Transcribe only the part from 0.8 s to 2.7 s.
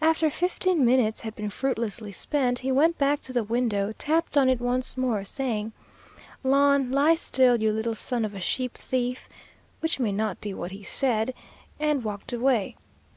minutes had been fruitlessly spent, he